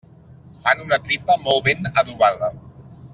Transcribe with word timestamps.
Fan 0.63 0.79
una 0.85 0.97
tripa 1.09 1.35
molt 1.43 1.61
ben 1.69 1.91
adobada. 2.03 2.51